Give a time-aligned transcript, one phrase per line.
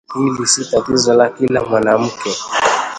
[0.13, 2.29] Hili si tatizo la kila mwanamke